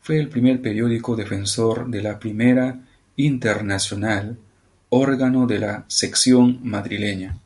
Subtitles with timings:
[0.00, 2.80] Fue el primer periódico defensor de la Primera
[3.16, 4.38] Internacional,
[4.88, 7.36] órgano de la sección madrileña.